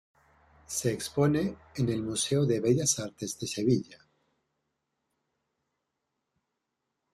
Se 0.65 0.91
expone 0.91 1.57
en 1.75 1.87
el 1.89 2.01
Museo 2.01 2.47
de 2.47 2.59
Bellas 2.59 2.97
Artes 2.97 3.37
de 3.37 3.45
Sevilla. 3.45 3.99